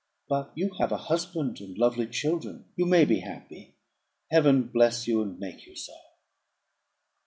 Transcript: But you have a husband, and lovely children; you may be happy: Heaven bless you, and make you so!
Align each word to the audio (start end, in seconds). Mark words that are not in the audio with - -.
But 0.27 0.51
you 0.55 0.71
have 0.79 0.91
a 0.91 0.97
husband, 0.97 1.59
and 1.61 1.77
lovely 1.77 2.07
children; 2.07 2.65
you 2.75 2.87
may 2.87 3.05
be 3.05 3.19
happy: 3.19 3.75
Heaven 4.31 4.63
bless 4.63 5.07
you, 5.07 5.21
and 5.21 5.37
make 5.39 5.67
you 5.67 5.75
so! 5.75 5.93